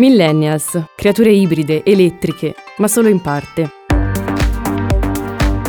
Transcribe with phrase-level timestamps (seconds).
[0.00, 3.70] Millennials, creature ibride, elettriche, ma solo in parte.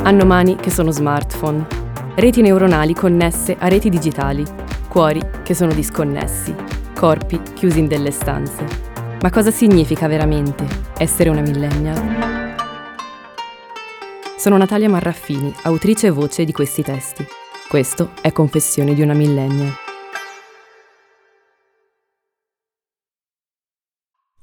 [0.03, 1.67] Hanno mani che sono smartphone,
[2.15, 4.45] reti neuronali connesse a reti digitali,
[4.87, 6.55] cuori che sono disconnessi,
[6.97, 8.65] corpi chiusi in delle stanze.
[9.19, 10.65] Ma cosa significa veramente
[10.97, 12.55] essere una millennial?
[14.37, 17.27] Sono Natalia Marraffini, autrice e voce di questi testi.
[17.67, 19.90] Questo è Confessione di una millennial.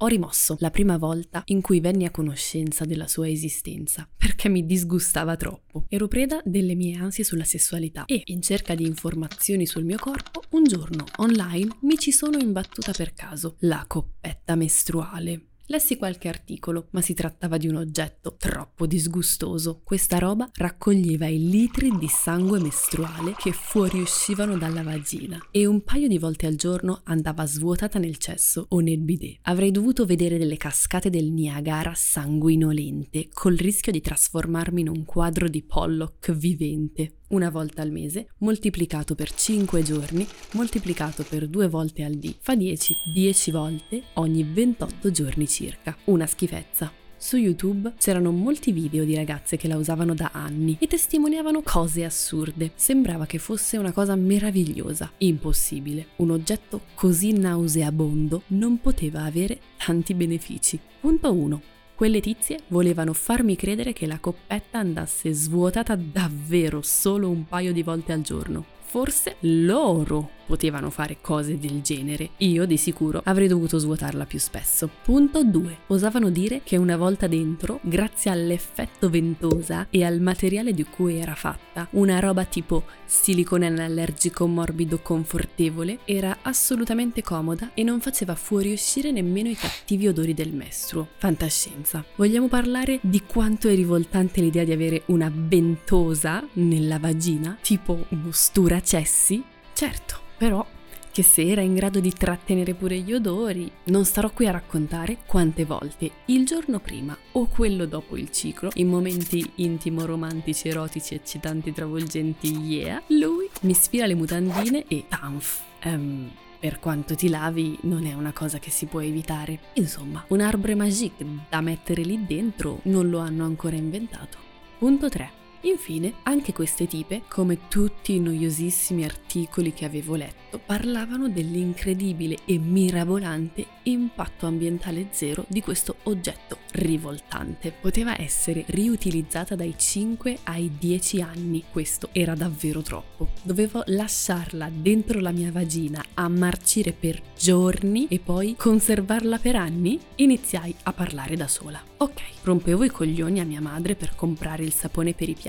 [0.00, 4.64] Ho rimosso la prima volta in cui venni a conoscenza della sua esistenza, perché mi
[4.64, 5.86] disgustava troppo.
[5.88, 10.42] Ero preda delle mie ansie sulla sessualità e, in cerca di informazioni sul mio corpo,
[10.50, 15.46] un giorno online mi ci sono imbattuta per caso, la coppetta mestruale.
[15.70, 19.82] Lessi qualche articolo, ma si trattava di un oggetto troppo disgustoso.
[19.84, 26.08] Questa roba raccoglieva i litri di sangue mestruale che fuoriuscivano dalla vagina e un paio
[26.08, 29.40] di volte al giorno andava svuotata nel cesso o nel bidet.
[29.42, 35.48] Avrei dovuto vedere delle cascate del Niagara sanguinolente, col rischio di trasformarmi in un quadro
[35.48, 42.04] di Pollock vivente una volta al mese, moltiplicato per 5 giorni, moltiplicato per due volte
[42.04, 45.96] al dì, fa 10, 10 volte ogni 28 giorni circa.
[46.04, 46.92] Una schifezza.
[47.20, 52.04] Su YouTube c'erano molti video di ragazze che la usavano da anni e testimoniavano cose
[52.04, 52.70] assurde.
[52.76, 56.06] Sembrava che fosse una cosa meravigliosa, impossibile.
[56.16, 60.78] Un oggetto così nauseabondo non poteva avere tanti benefici.
[61.00, 61.62] Punto 1.
[61.98, 67.82] Quelle tizie volevano farmi credere che la coppetta andasse svuotata davvero solo un paio di
[67.82, 68.77] volte al giorno.
[68.88, 72.30] Forse loro potevano fare cose del genere.
[72.38, 74.88] Io di sicuro avrei dovuto svuotarla più spesso.
[75.04, 75.78] Punto 2.
[75.88, 81.34] Osavano dire che una volta dentro, grazie all'effetto ventosa e al materiale di cui era
[81.34, 89.10] fatta, una roba tipo silicone anallergico morbido confortevole, era assolutamente comoda e non faceva fuoriuscire
[89.10, 91.08] nemmeno i cattivi odori del mestruo.
[91.18, 92.02] Fantascienza.
[92.16, 98.32] Vogliamo parlare di quanto è rivoltante l'idea di avere una ventosa nella vagina, tipo uno
[98.78, 99.42] sturacessi?
[99.72, 100.64] Certo, però
[101.10, 105.18] che se era in grado di trattenere pure gli odori, non starò qui a raccontare
[105.26, 111.14] quante volte il giorno prima o quello dopo il ciclo, in momenti intimo, romantici, erotici,
[111.14, 115.62] eccitanti, travolgenti, yeah, lui mi sfila le mutandine e tanf.
[115.84, 116.30] Um,
[116.60, 119.58] per quanto ti lavi non è una cosa che si può evitare.
[119.74, 124.38] Insomma, un arbre magique da mettere lì dentro non lo hanno ancora inventato.
[124.78, 125.37] Punto 3.
[125.62, 132.58] Infine, anche queste tipe, come tutti i noiosissimi articoli che avevo letto, parlavano dell'incredibile e
[132.58, 137.72] mirabolante impatto ambientale zero di questo oggetto rivoltante.
[137.72, 141.64] Poteva essere riutilizzata dai 5 ai 10 anni.
[141.72, 143.30] Questo era davvero troppo.
[143.42, 149.98] Dovevo lasciarla dentro la mia vagina a marcire per giorni e poi conservarla per anni?
[150.16, 151.82] Iniziai a parlare da sola.
[151.96, 155.47] Ok, rompevo i coglioni a mia madre per comprare il sapone per i piatti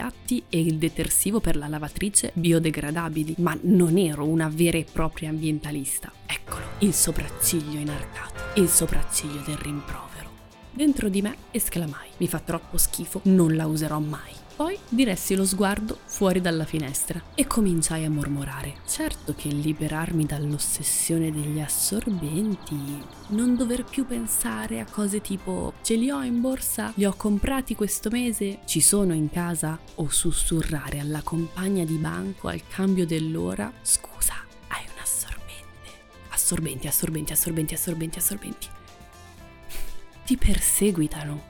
[0.49, 6.11] e il detersivo per la lavatrice biodegradabili, ma non ero una vera e propria ambientalista.
[6.25, 10.29] Eccolo, il sopracciglio inarcato, il sopracciglio del rimprovero.
[10.71, 14.38] Dentro di me esclamai, mi fa troppo schifo, non la userò mai.
[14.59, 18.79] Poi diressi lo sguardo fuori dalla finestra e cominciai a mormorare.
[18.85, 26.11] Certo che liberarmi dall'ossessione degli assorbenti, non dover più pensare a cose tipo ce li
[26.11, 31.21] ho in borsa, li ho comprati questo mese, ci sono in casa, o sussurrare alla
[31.21, 34.33] compagna di banco al cambio dell'ora, scusa,
[34.67, 35.89] hai un assorbente.
[36.31, 38.67] Assorbenti, assorbenti, assorbenti, assorbenti, assorbenti.
[40.25, 41.47] Ti perseguitano.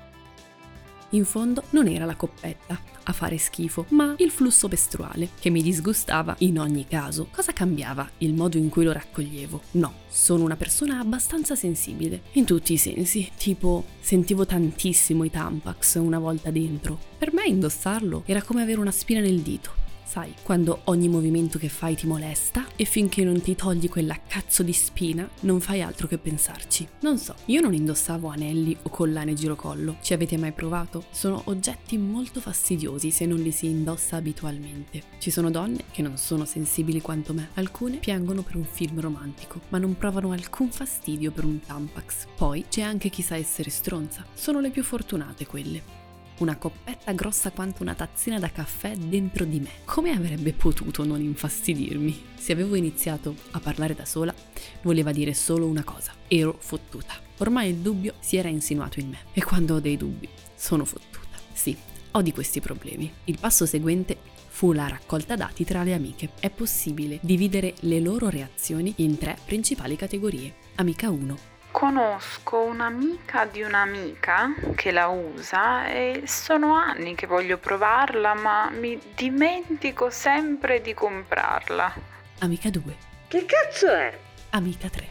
[1.13, 5.61] In fondo non era la coppetta a fare schifo, ma il flusso mestruale, che mi
[5.61, 7.27] disgustava in ogni caso.
[7.31, 8.09] Cosa cambiava?
[8.19, 9.61] Il modo in cui lo raccoglievo?
[9.71, 15.95] No, sono una persona abbastanza sensibile, in tutti i sensi, tipo sentivo tantissimo i Tampax
[15.95, 16.99] una volta dentro.
[17.17, 19.87] Per me indossarlo era come avere una spina nel dito.
[20.09, 24.63] Sai, quando ogni movimento che fai ti molesta e finché non ti togli quella cazzo
[24.63, 26.87] di spina non fai altro che pensarci.
[27.01, 29.97] Non so, io non indossavo anelli o collane girocollo.
[30.01, 31.03] Ci avete mai provato?
[31.11, 35.03] Sono oggetti molto fastidiosi se non li si indossa abitualmente.
[35.19, 37.49] Ci sono donne che non sono sensibili quanto me.
[37.53, 42.25] Alcune piangono per un film romantico, ma non provano alcun fastidio per un Tampax.
[42.35, 44.25] Poi c'è anche chi sa essere stronza.
[44.33, 45.98] Sono le più fortunate quelle
[46.39, 49.69] una coppetta grossa quanto una tazzina da caffè dentro di me.
[49.85, 52.25] Come avrebbe potuto non infastidirmi?
[52.35, 54.33] Se avevo iniziato a parlare da sola,
[54.81, 56.13] voleva dire solo una cosa.
[56.27, 57.13] Ero fottuta.
[57.37, 59.17] Ormai il dubbio si era insinuato in me.
[59.33, 61.37] E quando ho dei dubbi, sono fottuta.
[61.53, 61.75] Sì,
[62.11, 63.11] ho di questi problemi.
[63.25, 66.31] Il passo seguente fu la raccolta dati tra le amiche.
[66.39, 70.55] È possibile dividere le loro reazioni in tre principali categorie.
[70.75, 71.37] Amica 1,
[71.71, 78.99] Conosco un'amica di un'amica che la usa e sono anni che voglio provarla, ma mi
[79.15, 81.93] dimentico sempre di comprarla.
[82.39, 82.97] Amica 2.
[83.27, 84.17] Che cazzo è?
[84.49, 85.07] Amica 3.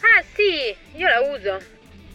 [0.00, 1.58] Ah sì, io la uso.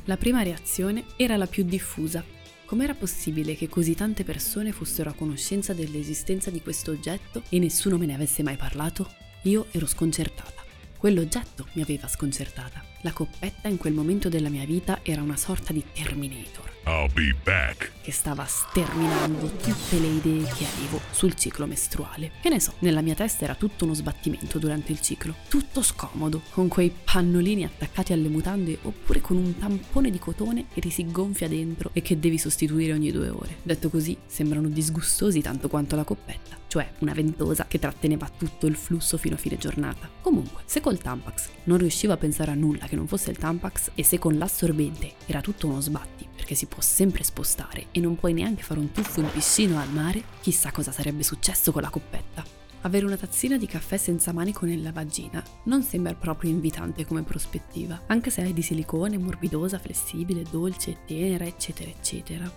[0.05, 2.23] La prima reazione era la più diffusa.
[2.65, 7.97] Com'era possibile che così tante persone fossero a conoscenza dell'esistenza di questo oggetto e nessuno
[7.97, 9.09] me ne avesse mai parlato?
[9.43, 10.65] Io ero sconcertata.
[10.97, 12.83] Quell'oggetto mi aveva sconcertata.
[13.07, 16.76] La coppetta in quel momento della mia vita era una sorta di Terminator.
[16.87, 17.91] I'll be back.
[18.01, 22.31] Che stava sterminando tutte le idee che avevo sul ciclo mestruale.
[22.41, 25.35] Che ne so, nella mia testa era tutto uno sbattimento durante il ciclo.
[25.49, 30.79] Tutto scomodo, con quei pannolini attaccati alle mutande oppure con un tampone di cotone che
[30.79, 33.57] ti si gonfia dentro e che devi sostituire ogni due ore.
[33.63, 38.75] Detto così, sembrano disgustosi tanto quanto la coppetta cioè una ventosa che tratteneva tutto il
[38.75, 40.09] flusso fino a fine giornata.
[40.21, 43.91] Comunque, se col Tampax non riuscivo a pensare a nulla che non fosse il Tampax
[43.95, 48.15] e se con l'assorbente era tutto uno sbatti perché si può sempre spostare e non
[48.15, 51.81] puoi neanche fare un tuffo in piscina o al mare, chissà cosa sarebbe successo con
[51.81, 52.43] la coppetta.
[52.81, 58.03] Avere una tazzina di caffè senza manico nella vagina non sembra proprio invitante come prospettiva,
[58.07, 62.49] anche se è di silicone, morbidosa, flessibile, dolce, tenera, eccetera, eccetera.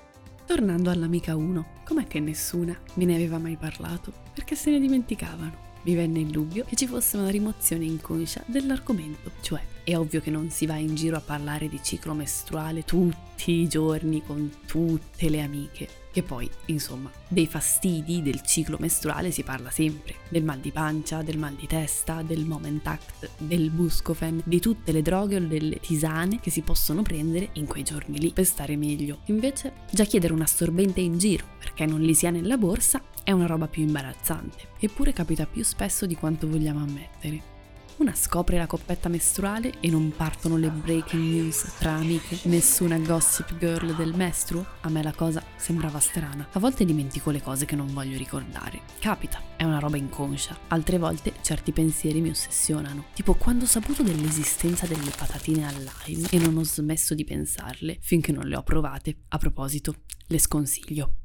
[0.47, 4.13] Tornando all'amica 1, com'è che nessuna me ne aveva mai parlato?
[4.35, 5.69] Perché se ne dimenticavano.
[5.83, 10.31] Mi venne il dubbio che ci fosse una rimozione inconscia dell'argomento, cioè è ovvio che
[10.31, 15.29] non si va in giro a parlare di ciclo mestruale tutti i giorni con tutte
[15.29, 20.59] le amiche, che poi, insomma, dei fastidi del ciclo mestruale si parla sempre, del mal
[20.59, 25.37] di pancia, del mal di testa, del moment act, del buscofen, di tutte le droghe
[25.37, 29.21] o delle tisane che si possono prendere in quei giorni lì per stare meglio.
[29.27, 33.47] Invece, già chiedere un assorbente in giro perché non li sia nella borsa è una
[33.47, 37.59] roba più imbarazzante, eppure capita più spesso di quanto vogliamo ammettere.
[38.01, 43.59] Una scopre la coppetta mestruale e non partono le breaking news tra amiche, nessuna gossip
[43.59, 44.65] girl del mestruo?
[44.81, 46.49] A me la cosa sembrava strana.
[46.53, 48.81] A volte dimentico le cose che non voglio ricordare.
[49.01, 50.57] Capita, è una roba inconscia.
[50.69, 53.05] Altre volte certi pensieri mi ossessionano.
[53.13, 58.33] Tipo quando ho saputo dell'esistenza delle patatine all'aim e non ho smesso di pensarle finché
[58.33, 59.25] non le ho provate.
[59.29, 59.95] A proposito,
[60.27, 61.20] le sconsiglio.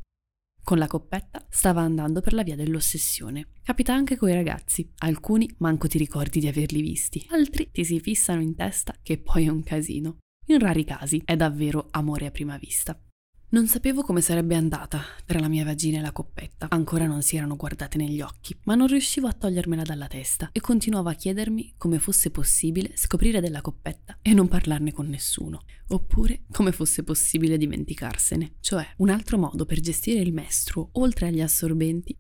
[0.66, 3.50] Con la coppetta stava andando per la via dell'ossessione.
[3.62, 8.42] Capita anche coi ragazzi, alcuni manco ti ricordi di averli visti, altri ti si fissano
[8.42, 10.18] in testa che poi è un casino.
[10.48, 13.00] In rari casi è davvero amore a prima vista.
[13.48, 17.38] Non sapevo come sarebbe andata tra la mia vagina e la coppetta, ancora non si
[17.38, 21.76] erano guardate negli occhi, ma non riuscivo a togliermela dalla testa e continuavo a chiedermi
[21.78, 27.58] come fosse possibile scoprire della coppetta e non parlarne con nessuno, oppure come fosse possibile
[27.58, 28.56] dimenticarsene.
[28.60, 32.18] Cioè, un altro modo per gestire il mestruo, oltre agli assorbenti,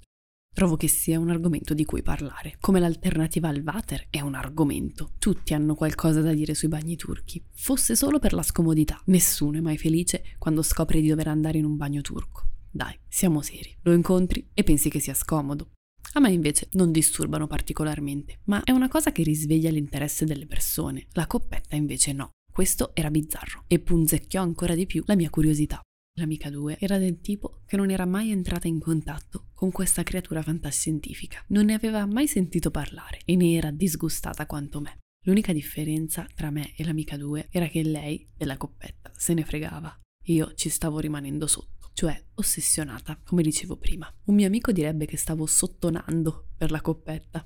[0.56, 2.56] Trovo che sia un argomento di cui parlare.
[2.62, 5.12] Come l'alternativa al water è un argomento.
[5.20, 7.44] Tutti hanno qualcosa da dire sui bagni turchi.
[7.52, 8.98] Fosse solo per la scomodità.
[9.08, 12.44] Nessuno è mai felice quando scopre di dover andare in un bagno turco.
[12.72, 13.76] Dai, siamo seri.
[13.82, 15.72] Lo incontri e pensi che sia scomodo.
[16.14, 21.08] A me invece non disturbano particolarmente, ma è una cosa che risveglia l'interesse delle persone.
[21.12, 22.30] La coppetta invece no.
[22.50, 25.82] Questo era bizzarro e punzecchiò ancora di più la mia curiosità.
[26.18, 30.42] L'amica 2 era del tipo che non era mai entrata in contatto con questa creatura
[30.42, 35.00] fantascientifica, non ne aveva mai sentito parlare e ne era disgustata quanto me.
[35.26, 39.94] L'unica differenza tra me e l'amica 2 era che lei, della coppetta, se ne fregava.
[40.28, 44.10] Io ci stavo rimanendo sotto, cioè ossessionata, come dicevo prima.
[44.26, 47.46] Un mio amico direbbe che stavo sottonando per la coppetta.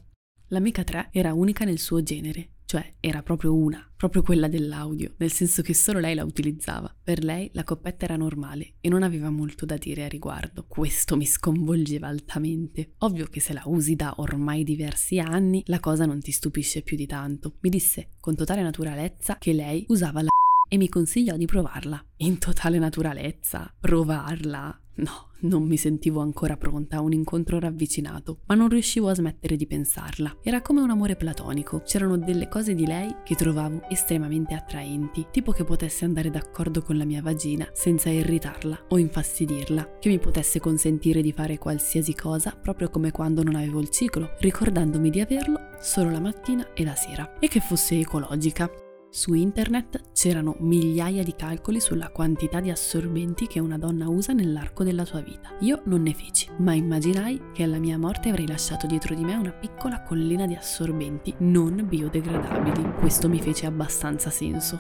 [0.50, 5.32] L'amica 3 era unica nel suo genere cioè era proprio una, proprio quella dell'audio, nel
[5.32, 6.96] senso che solo lei la utilizzava.
[7.04, 10.66] Per lei la coppetta era normale e non aveva molto da dire a riguardo.
[10.68, 12.92] Questo mi sconvolgeva altamente.
[13.00, 16.96] Ovvio che se la usi da ormai diversi anni, la cosa non ti stupisce più
[16.96, 17.56] di tanto.
[17.62, 20.30] Mi disse con totale naturalezza che lei usava la
[20.70, 22.02] e mi consigliò di provarla.
[22.18, 24.80] In totale naturalezza, provarla.
[25.00, 29.56] No, non mi sentivo ancora pronta a un incontro ravvicinato, ma non riuscivo a smettere
[29.56, 30.40] di pensarla.
[30.44, 31.82] Era come un amore platonico.
[31.86, 36.98] C'erano delle cose di lei che trovavo estremamente attraenti, tipo che potesse andare d'accordo con
[36.98, 42.52] la mia vagina senza irritarla o infastidirla, che mi potesse consentire di fare qualsiasi cosa
[42.52, 46.96] proprio come quando non avevo il ciclo, ricordandomi di averlo solo la mattina e la
[46.96, 48.70] sera, e che fosse ecologica.
[49.12, 54.84] Su internet c'erano migliaia di calcoli sulla quantità di assorbenti che una donna usa nell'arco
[54.84, 55.58] della sua vita.
[55.62, 59.34] Io non ne feci, ma immaginai che alla mia morte avrei lasciato dietro di me
[59.34, 62.98] una piccola collina di assorbenti non biodegradabili.
[63.00, 64.78] Questo mi fece abbastanza senso.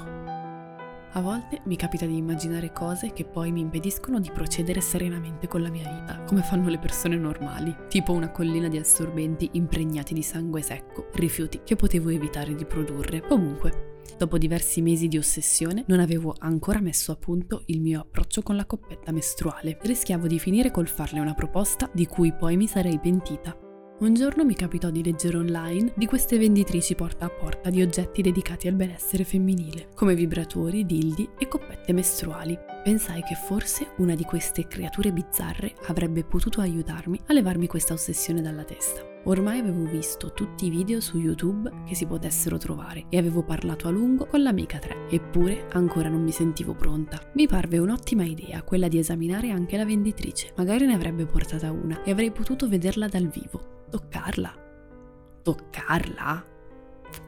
[1.13, 5.63] A volte mi capita di immaginare cose che poi mi impediscono di procedere serenamente con
[5.63, 10.21] la mia vita, come fanno le persone normali, tipo una collina di assorbenti impregnati di
[10.21, 13.21] sangue secco, rifiuti che potevo evitare di produrre.
[13.21, 18.42] Comunque, Dopo diversi mesi di ossessione non avevo ancora messo a punto il mio approccio
[18.42, 19.78] con la coppetta mestruale.
[19.82, 23.58] Rischiavo di finire col farle una proposta di cui poi mi sarei pentita.
[24.00, 28.22] Un giorno mi capitò di leggere online di queste venditrici porta a porta di oggetti
[28.22, 32.58] dedicati al benessere femminile, come vibratori, dildi e coppette mestruali.
[32.89, 38.41] Pensai che forse una di queste creature bizzarre avrebbe potuto aiutarmi a levarmi questa ossessione
[38.41, 39.05] dalla testa.
[39.25, 43.88] Ormai avevo visto tutti i video su YouTube che si potessero trovare e avevo parlato
[43.88, 47.22] a lungo con l'amica 3, eppure ancora non mi sentivo pronta.
[47.34, 52.01] Mi parve un'ottima idea quella di esaminare anche la venditrice, magari ne avrebbe portata una
[52.01, 53.86] e avrei potuto vederla dal vivo.
[53.91, 54.51] Toccarla?
[55.43, 56.46] Toccarla?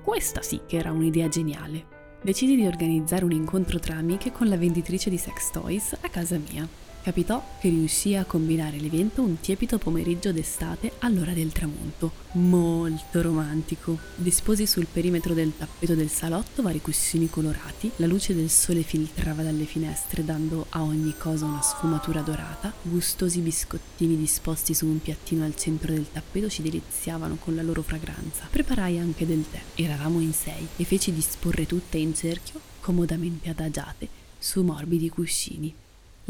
[0.02, 2.00] Questa sì che era un'idea geniale.
[2.24, 6.38] Decisi di organizzare un incontro tra amiche con la venditrice di sex toys a casa
[6.38, 6.68] mia.
[7.04, 12.12] Capitò che riuscii a combinare l'evento un tiepido pomeriggio d'estate all'ora del tramonto.
[12.34, 13.98] Molto romantico.
[14.16, 19.42] Disposi sul perimetro del tappeto del salotto vari cuscini colorati, la luce del sole filtrava
[19.42, 25.44] dalle finestre dando a ogni cosa una sfumatura dorata, gustosi biscottini disposti su un piattino
[25.44, 28.48] al centro del tappeto ci deliziavano con la loro fragranza.
[28.48, 34.08] Preparai anche del tè, eravamo in sei e feci disporre tutte in cerchio, comodamente adagiate,
[34.38, 35.81] su morbidi cuscini.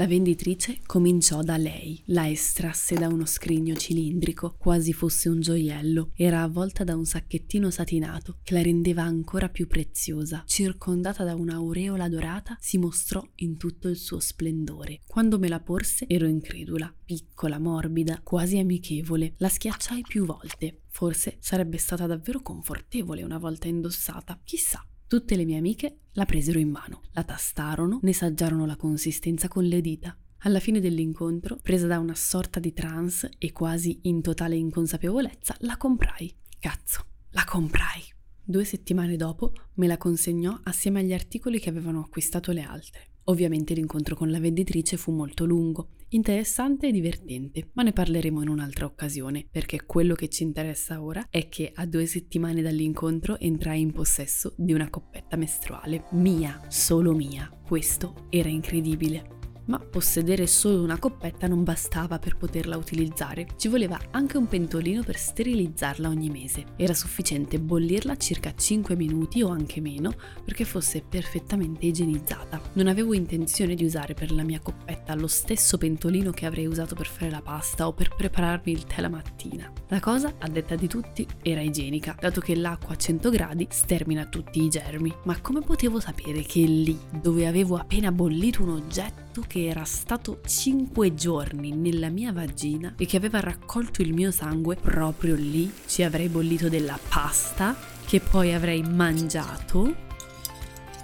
[0.02, 6.10] La venditrice cominciò da lei, la estrasse da uno scrigno cilindrico, quasi fosse un gioiello.
[6.16, 10.44] Era avvolta da un sacchettino satinato che la rendeva ancora più preziosa.
[10.48, 15.02] Circondata da un'aureola dorata, si mostrò in tutto il suo splendore.
[15.06, 19.36] Quando me la porse ero incredula, piccola, morbida, quasi amichevole.
[19.38, 20.82] La schiacciai più volte.
[20.88, 24.42] Forse sarebbe stata davvero confortevole una volta indossata.
[24.44, 24.84] Chissà.
[25.12, 29.66] Tutte le mie amiche la presero in mano, la tastarono, ne saggiarono la consistenza con
[29.66, 30.18] le dita.
[30.44, 35.76] Alla fine dell'incontro, presa da una sorta di trance e quasi in totale inconsapevolezza, la
[35.76, 36.34] comprai.
[36.58, 38.02] Cazzo, la comprai.
[38.42, 43.08] Due settimane dopo me la consegnò assieme agli articoli che avevano acquistato le altre.
[43.32, 48.50] Ovviamente l'incontro con la venditrice fu molto lungo, interessante e divertente, ma ne parleremo in
[48.50, 53.80] un'altra occasione, perché quello che ci interessa ora è che a due settimane dall'incontro entrai
[53.80, 57.50] in possesso di una coppetta mestruale, mia, solo mia.
[57.66, 64.00] Questo era incredibile ma possedere solo una coppetta non bastava per poterla utilizzare, ci voleva
[64.12, 66.66] anche un pentolino per sterilizzarla ogni mese.
[66.76, 70.14] Era sufficiente bollirla circa 5 minuti o anche meno
[70.44, 72.62] perché fosse perfettamente igienizzata.
[72.74, 76.96] Non avevo intenzione di usare per la mia coppetta lo stesso pentolino che avrei usato
[76.96, 79.72] per fare la pasta o per prepararmi il tè la mattina.
[79.88, 84.26] La cosa, a detta di tutti, era igienica, dato che l'acqua a 100 gradi stermina
[84.26, 85.14] tutti i germi.
[85.24, 90.42] Ma come potevo sapere che lì, dove avevo appena bollito un oggetto che era stato
[90.46, 96.04] 5 giorni nella mia vagina e che aveva raccolto il mio sangue, proprio lì ci
[96.04, 97.74] avrei bollito della pasta
[98.06, 100.10] che poi avrei mangiato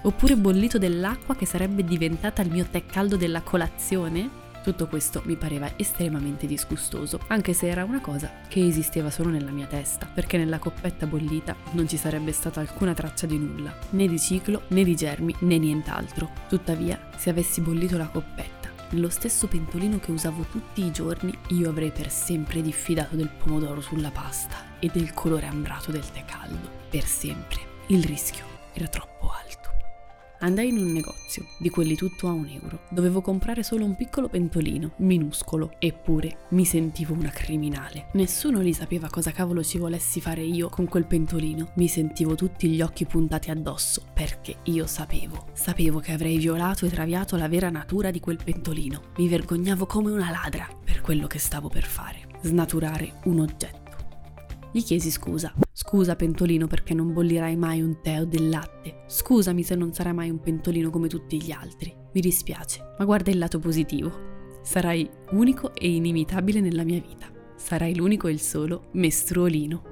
[0.02, 4.46] oppure bollito dell'acqua che sarebbe diventata il mio tè caldo della colazione?
[4.68, 9.50] Tutto questo mi pareva estremamente disgustoso, anche se era una cosa che esisteva solo nella
[9.50, 14.06] mia testa, perché nella coppetta bollita non ci sarebbe stata alcuna traccia di nulla, né
[14.06, 16.30] di ciclo, né di germi, né nient'altro.
[16.50, 21.70] Tuttavia, se avessi bollito la coppetta, nello stesso pentolino che usavo tutti i giorni, io
[21.70, 26.68] avrei per sempre diffidato del pomodoro sulla pasta e del colore ambrato del tè caldo.
[26.90, 27.60] Per sempre.
[27.86, 28.44] Il rischio
[28.74, 29.77] era troppo alto.
[30.40, 32.82] Andai in un negozio, di quelli tutto a un euro.
[32.90, 38.10] Dovevo comprare solo un piccolo pentolino, minuscolo, eppure mi sentivo una criminale.
[38.12, 41.72] Nessuno lì sapeva cosa cavolo ci volessi fare io con quel pentolino.
[41.74, 45.46] Mi sentivo tutti gli occhi puntati addosso, perché io sapevo.
[45.54, 49.02] Sapevo che avrei violato e traviato la vera natura di quel pentolino.
[49.16, 52.20] Mi vergognavo come una ladra per quello che stavo per fare.
[52.42, 53.87] Snaturare un oggetto.
[54.70, 55.54] Gli chiesi scusa.
[55.72, 59.04] Scusa pentolino perché non bollirai mai un tè o del latte.
[59.06, 61.94] Scusami se non sarai mai un pentolino come tutti gli altri.
[62.12, 64.60] Mi dispiace, ma guarda il lato positivo.
[64.62, 67.32] Sarai unico e inimitabile nella mia vita.
[67.56, 69.82] Sarai l'unico e il solo mestruolino.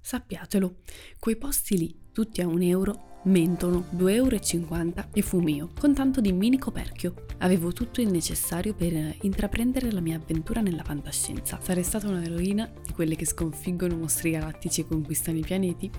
[0.00, 0.78] Sappiatelo,
[1.20, 4.36] quei posti lì, tutti a un euro, mentono 2,50 euro
[5.12, 7.14] e fu mio, con tanto di mini coperchio.
[7.38, 11.58] Avevo tutto il necessario per intraprendere la mia avventura nella fantascienza.
[11.60, 15.90] Sarei stata un'eroina di quelle che sconfiggono mostri galattici e conquistano i pianeti?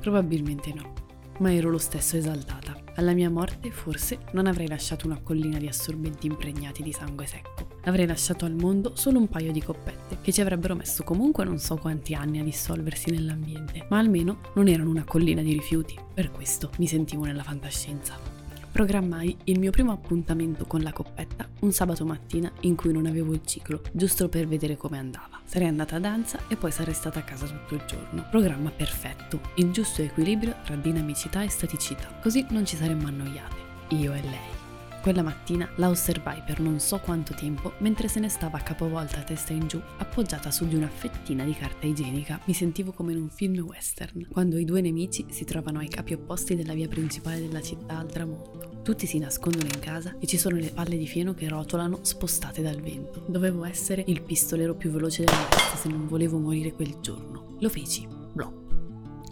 [0.00, 0.92] Probabilmente no,
[1.38, 2.78] ma ero lo stesso esaltata.
[2.96, 7.69] Alla mia morte, forse, non avrei lasciato una collina di assorbenti impregnati di sangue secco.
[7.84, 11.58] Avrei lasciato al mondo solo un paio di coppette, che ci avrebbero messo comunque non
[11.58, 15.98] so quanti anni a dissolversi nell'ambiente, ma almeno non erano una collina di rifiuti.
[16.12, 18.40] Per questo mi sentivo nella fantascienza.
[18.70, 23.32] Programmai il mio primo appuntamento con la coppetta un sabato mattina in cui non avevo
[23.32, 25.40] il ciclo, giusto per vedere come andava.
[25.44, 28.26] Sarei andata a danza e poi sarei stata a casa tutto il giorno.
[28.30, 32.18] Programma perfetto, il giusto equilibrio tra dinamicità e staticità.
[32.22, 33.56] Così non ci saremmo annoiate,
[33.88, 34.59] io e lei.
[35.00, 39.54] Quella mattina la osservai per non so quanto tempo mentre se ne stava capovolta testa
[39.54, 42.38] in giù, appoggiata su di una fettina di carta igienica.
[42.44, 46.12] Mi sentivo come in un film western, quando i due nemici si trovano ai capi
[46.12, 48.80] opposti della via principale della città al tramonto.
[48.82, 52.60] Tutti si nascondono in casa e ci sono le palle di fieno che rotolano spostate
[52.60, 53.24] dal vento.
[53.26, 57.56] Dovevo essere il pistolero più veloce della West se non volevo morire quel giorno.
[57.58, 58.06] Lo feci.
[58.32, 58.59] Blop.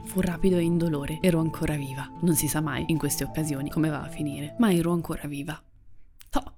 [0.08, 2.10] Fu rapido e indolore, ero ancora viva.
[2.22, 5.62] Non si sa mai in queste occasioni come va a finire, ma ero ancora viva.
[6.30, 6.54] Top!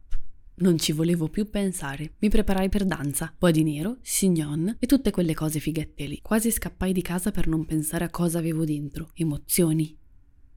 [0.58, 2.14] Non ci volevo più pensare.
[2.20, 6.20] Mi preparai per danza, po' di nero, chignon e tutte quelle cose fighette lì.
[6.22, 9.10] Quasi scappai di casa per non pensare a cosa avevo dentro.
[9.14, 9.98] Emozioni,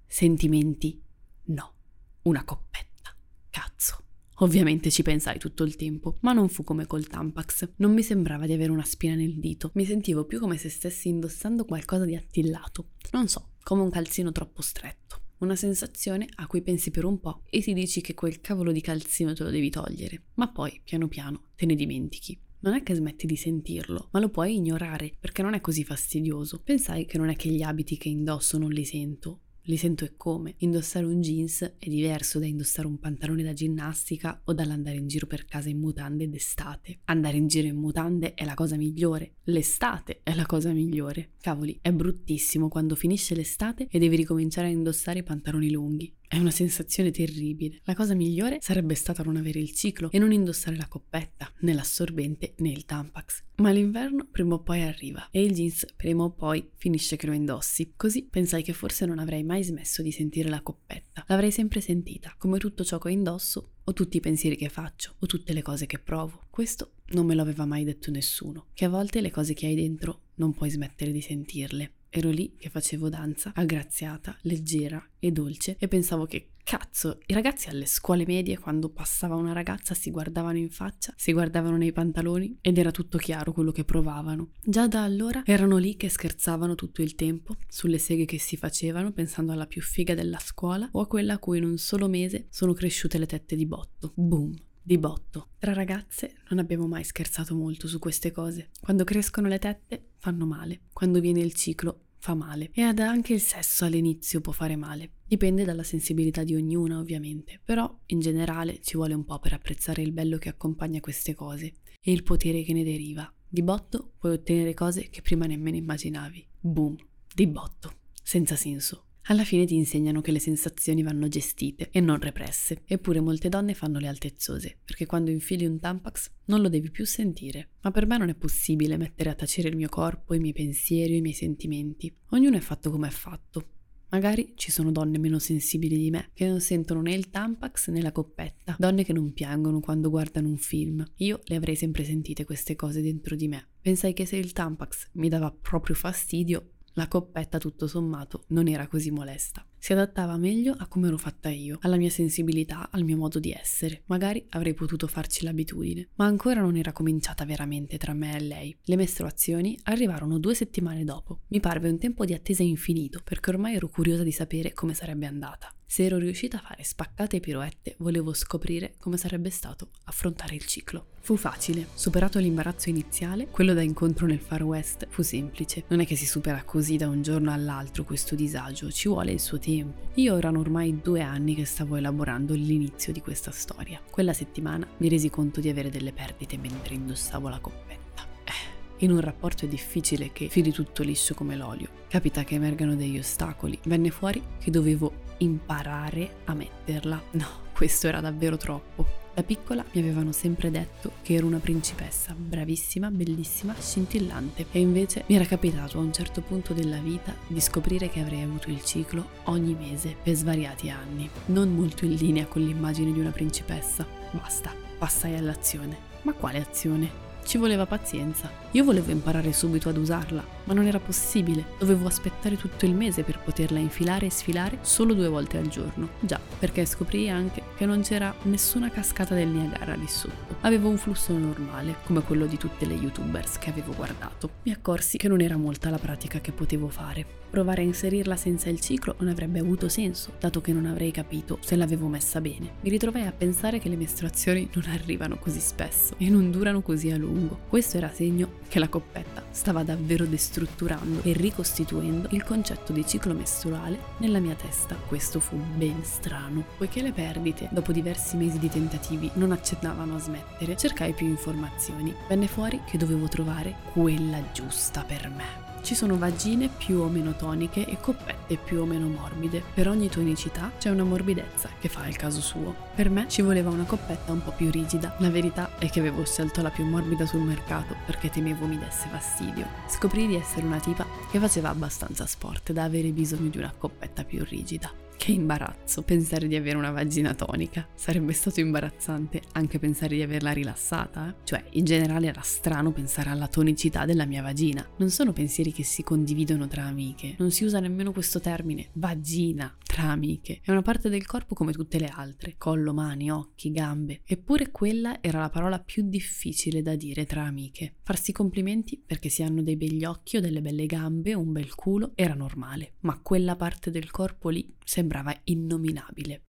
[0.05, 1.01] sentimenti.
[1.45, 1.73] No,
[2.21, 3.09] una coppetta.
[3.49, 4.02] Cazzo.
[4.43, 7.75] Ovviamente ci pensai tutto il tempo, ma non fu come col Tampax.
[7.77, 9.71] Non mi sembrava di avere una spina nel dito.
[9.75, 12.89] Mi sentivo più come se stessi indossando qualcosa di attillato.
[13.11, 15.21] Non so, come un calzino troppo stretto.
[15.37, 18.81] Una sensazione a cui pensi per un po' e ti dici che quel cavolo di
[18.81, 22.37] calzino te lo devi togliere, ma poi, piano piano, te ne dimentichi.
[22.59, 26.61] Non è che smetti di sentirlo, ma lo puoi ignorare perché non è così fastidioso.
[26.61, 30.13] Pensai che non è che gli abiti che indosso non li sento, li sento e
[30.17, 30.55] come.
[30.57, 35.27] Indossare un jeans è diverso da indossare un pantalone da ginnastica o dall'andare in giro
[35.27, 36.99] per casa in mutande d'estate.
[37.05, 39.35] Andare in giro in mutande è la cosa migliore.
[39.43, 41.31] L'estate è la cosa migliore.
[41.39, 46.13] Cavoli, è bruttissimo quando finisce l'estate e devi ricominciare a indossare i pantaloni lunghi.
[46.33, 47.79] È una sensazione terribile.
[47.83, 51.73] La cosa migliore sarebbe stata non avere il ciclo e non indossare la coppetta, né
[51.73, 53.43] l'assorbente né il Tampax.
[53.57, 57.33] Ma l'inverno prima o poi arriva e il jeans prima o poi finisce che lo
[57.33, 57.93] indossi.
[57.95, 61.23] Così pensai che forse non avrei mai smesso di sentire la coppetta.
[61.27, 65.27] L'avrei sempre sentita, come tutto ciò che indosso o tutti i pensieri che faccio o
[65.27, 66.47] tutte le cose che provo.
[66.49, 69.75] Questo non me lo aveva mai detto nessuno, che a volte le cose che hai
[69.75, 71.91] dentro non puoi smettere di sentirle.
[72.15, 77.69] Ero lì che facevo danza, aggraziata, leggera e dolce e pensavo che cazzo, i ragazzi
[77.69, 82.59] alle scuole medie quando passava una ragazza si guardavano in faccia, si guardavano nei pantaloni
[82.61, 84.51] ed era tutto chiaro quello che provavano.
[84.63, 89.11] Già da allora erano lì che scherzavano tutto il tempo sulle seghe che si facevano
[89.11, 92.45] pensando alla più figa della scuola o a quella a cui in un solo mese
[92.51, 94.11] sono cresciute le tette di botto.
[94.13, 95.51] Boom di botto.
[95.57, 98.69] Tra ragazze non abbiamo mai scherzato molto su queste cose.
[98.81, 103.33] Quando crescono le tette fanno male, quando viene il ciclo fa male e ad anche
[103.33, 105.15] il sesso all'inizio può fare male.
[105.27, 110.01] Dipende dalla sensibilità di ognuna ovviamente, però in generale ci vuole un po' per apprezzare
[110.01, 113.29] il bello che accompagna queste cose e il potere che ne deriva.
[113.45, 116.47] Di botto puoi ottenere cose che prima nemmeno immaginavi.
[116.61, 116.95] Boom,
[117.35, 119.07] di botto, senza senso.
[119.27, 123.73] Alla fine ti insegnano che le sensazioni vanno gestite e non represse, eppure molte donne
[123.73, 127.69] fanno le altezzose, perché quando infili un Tampax non lo devi più sentire.
[127.83, 131.15] Ma per me non è possibile mettere a tacere il mio corpo, i miei pensieri,
[131.15, 132.13] i miei sentimenti.
[132.31, 133.69] Ognuno è fatto come è fatto.
[134.09, 137.99] Magari ci sono donne meno sensibili di me, che non sentono né il Tampax né
[137.99, 141.03] la coppetta, donne che non piangono quando guardano un film.
[141.15, 143.69] Io le avrei sempre sentite queste cose dentro di me.
[143.81, 148.87] Pensai che se il Tampax mi dava proprio fastidio, la coppetta, tutto sommato, non era
[148.87, 149.65] così molesta.
[149.77, 153.51] Si adattava meglio a come ero fatta io, alla mia sensibilità, al mio modo di
[153.51, 154.03] essere.
[154.05, 158.77] Magari avrei potuto farci l'abitudine, ma ancora non era cominciata veramente tra me e lei.
[158.83, 161.41] Le mestruazioni arrivarono due settimane dopo.
[161.47, 165.25] Mi parve un tempo di attesa infinito, perché ormai ero curiosa di sapere come sarebbe
[165.25, 165.73] andata.
[165.93, 171.09] Se ero riuscita a fare spaccate piroette, volevo scoprire come sarebbe stato affrontare il ciclo.
[171.19, 171.85] Fu facile.
[171.93, 175.83] Superato l'imbarazzo iniziale, quello da incontro nel Far West fu semplice.
[175.89, 179.39] Non è che si supera così da un giorno all'altro questo disagio, ci vuole il
[179.39, 180.09] suo tempo.
[180.15, 184.01] Io erano ormai due anni che stavo elaborando l'inizio di questa storia.
[184.09, 188.25] Quella settimana mi resi conto di avere delle perdite mentre indossavo la coppetta.
[188.45, 192.01] Eh, in un rapporto è difficile che fili tutto liscio come l'olio.
[192.07, 193.77] Capita che emergano degli ostacoli.
[193.85, 197.21] Venne fuori che dovevo imparare a metterla.
[197.31, 199.21] No, questo era davvero troppo.
[199.33, 205.23] Da piccola mi avevano sempre detto che ero una principessa, bravissima, bellissima, scintillante e invece
[205.27, 208.83] mi era capitato a un certo punto della vita di scoprire che avrei avuto il
[208.83, 214.05] ciclo ogni mese per svariati anni, non molto in linea con l'immagine di una principessa.
[214.31, 216.11] Basta, passai all'azione.
[216.21, 217.09] Ma quale azione?
[217.43, 218.62] Ci voleva pazienza.
[218.75, 221.63] Io volevo imparare subito ad usarla, ma non era possibile.
[221.77, 226.09] Dovevo aspettare tutto il mese per poterla infilare e sfilare solo due volte al giorno.
[226.19, 230.55] Già, perché scoprii anche che non c'era nessuna cascata del Niagara lì sotto.
[230.61, 234.49] Avevo un flusso normale, come quello di tutte le youtubers che avevo guardato.
[234.63, 237.41] Mi accorsi che non era molta la pratica che potevo fare.
[237.51, 241.59] Provare a inserirla senza il ciclo non avrebbe avuto senso, dato che non avrei capito
[241.61, 242.71] se l'avevo messa bene.
[242.81, 247.11] Mi ritrovai a pensare che le mestruazioni non arrivano così spesso e non durano così
[247.11, 247.59] a lungo.
[247.69, 253.35] Questo era segno che la coppetta stava davvero destrutturando e ricostituendo il concetto di ciclo
[253.35, 254.95] mestruale nella mia testa.
[254.95, 256.65] Questo fu ben strano.
[256.75, 262.15] Poiché le perdite, dopo diversi mesi di tentativi, non accennavano a smettere, cercai più informazioni.
[262.27, 265.72] Venne fuori che dovevo trovare quella giusta per me.
[265.83, 269.61] Ci sono vagine più o meno toniche e coppette più o meno morbide.
[269.73, 272.73] Per ogni tonicità c'è una morbidezza che fa il caso suo.
[272.95, 275.13] Per me ci voleva una coppetta un po' più rigida.
[275.19, 279.09] La verità è che avevo scelto la più morbida sul mercato perché temevo mi desse
[279.09, 279.67] fastidio.
[279.89, 284.23] Scoprì di essere una tipa che faceva abbastanza sport da avere bisogno di una coppetta
[284.23, 284.89] più rigida.
[285.23, 287.87] Che imbarazzo pensare di avere una vagina tonica.
[287.95, 291.29] Sarebbe stato imbarazzante anche pensare di averla rilassata.
[291.29, 291.35] Eh?
[291.45, 294.85] Cioè, in generale era strano pensare alla tonicità della mia vagina.
[294.97, 297.35] Non sono pensieri che si condividono tra amiche.
[297.37, 300.59] Non si usa nemmeno questo termine, vagina, tra amiche.
[300.61, 302.55] È una parte del corpo come tutte le altre.
[302.57, 304.23] Collo, mani, occhi, gambe.
[304.25, 307.93] Eppure quella era la parola più difficile da dire tra amiche.
[308.03, 311.75] Farsi complimenti perché si hanno dei begli occhi o delle belle gambe o un bel
[311.75, 312.95] culo era normale.
[313.01, 316.41] Ma quella parte del corpo lì sembra sembrava innominabile.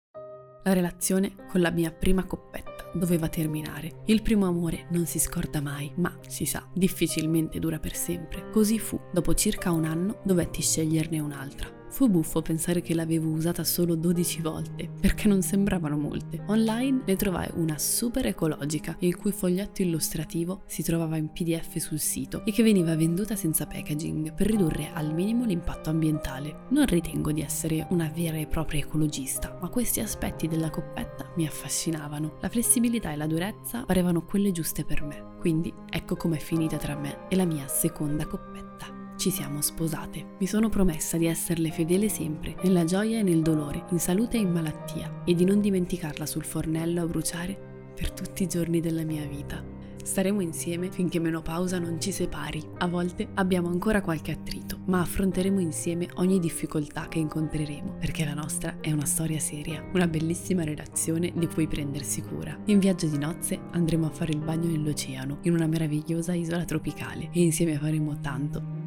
[0.64, 4.02] La relazione con la mia prima coppetta doveva terminare.
[4.06, 8.48] Il primo amore non si scorda mai, ma si sa, difficilmente dura per sempre.
[8.50, 8.98] Così fu.
[9.12, 11.83] Dopo circa un anno dovetti sceglierne un'altra.
[11.94, 16.42] Fu buffo pensare che l'avevo usata solo 12 volte, perché non sembravano molte.
[16.48, 22.00] Online ne trovai una super ecologica, il cui foglietto illustrativo si trovava in PDF sul
[22.00, 26.64] sito e che veniva venduta senza packaging per ridurre al minimo l'impatto ambientale.
[26.70, 31.46] Non ritengo di essere una vera e propria ecologista, ma questi aspetti della coppetta mi
[31.46, 32.38] affascinavano.
[32.40, 35.36] La flessibilità e la durezza parevano quelle giuste per me.
[35.38, 40.24] Quindi ecco com'è finita tra me e la mia seconda coppetta ci siamo sposate.
[40.38, 44.40] Mi sono promessa di esserle fedele sempre, nella gioia e nel dolore, in salute e
[44.40, 47.56] in malattia, e di non dimenticarla sul fornello a bruciare
[47.94, 49.72] per tutti i giorni della mia vita.
[50.04, 52.62] Staremo insieme finché menopausa non ci separi.
[52.78, 58.34] A volte abbiamo ancora qualche attrito, ma affronteremo insieme ogni difficoltà che incontreremo, perché la
[58.34, 62.54] nostra è una storia seria, una bellissima relazione di cui prendersi cura.
[62.66, 67.30] In viaggio di nozze andremo a fare il bagno nell'oceano, in una meravigliosa isola tropicale,
[67.32, 68.83] e insieme faremo tanto,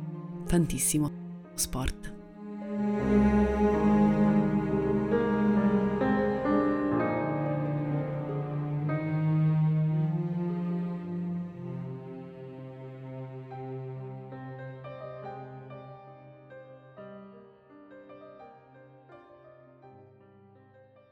[0.47, 1.11] tantissimo
[1.55, 2.13] sport.